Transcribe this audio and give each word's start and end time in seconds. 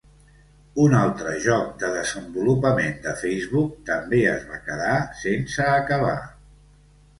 Un 0.85 0.95
altre 0.99 1.33
joc 1.43 1.67
de 1.83 1.91
desenvolupament 1.97 2.97
de 3.05 3.15
Facebook 3.21 3.77
també 3.91 4.25
es 4.33 4.49
va 4.49 4.59
quedar 4.73 4.99
sense 5.23 5.71
acabar. 5.79 6.19